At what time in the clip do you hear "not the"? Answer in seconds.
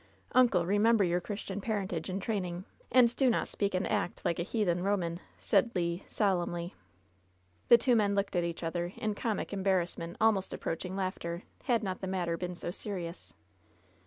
11.83-12.07